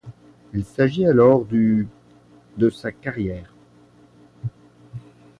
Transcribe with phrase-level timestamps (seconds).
[0.55, 1.87] Il s'agit alors du
[2.57, 3.53] de sa carrière.